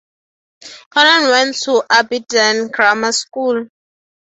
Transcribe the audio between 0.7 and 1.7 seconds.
Connon went